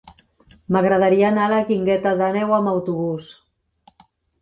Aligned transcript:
M'agradaria 0.75 1.27
anar 1.27 1.45
a 1.49 1.53
la 1.53 1.61
Guingueta 1.69 2.17
d'Àneu 2.25 2.57
amb 2.61 2.75
autobús. 2.75 3.33